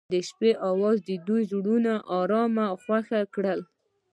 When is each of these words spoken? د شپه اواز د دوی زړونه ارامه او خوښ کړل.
د 0.13 0.15
شپه 0.27 0.49
اواز 0.69 0.97
د 1.09 1.11
دوی 1.27 1.41
زړونه 1.51 1.93
ارامه 2.19 2.63
او 2.71 2.75
خوښ 2.83 3.07
کړل. 3.35 3.59